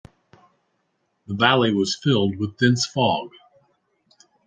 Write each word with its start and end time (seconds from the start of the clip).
The 1.27 1.35
valley 1.35 1.75
was 1.75 1.95
filled 2.01 2.37
with 2.39 2.57
dense 2.57 2.87
fog. 2.87 3.29